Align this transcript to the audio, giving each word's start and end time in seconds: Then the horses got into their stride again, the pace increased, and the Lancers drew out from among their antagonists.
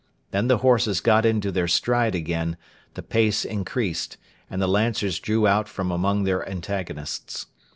Then 0.31 0.47
the 0.47 0.57
horses 0.57 0.99
got 0.99 1.27
into 1.27 1.51
their 1.51 1.67
stride 1.67 2.15
again, 2.15 2.57
the 2.95 3.03
pace 3.03 3.45
increased, 3.45 4.17
and 4.49 4.59
the 4.59 4.67
Lancers 4.67 5.19
drew 5.19 5.45
out 5.45 5.69
from 5.69 5.91
among 5.91 6.23
their 6.23 6.43
antagonists. 6.49 7.45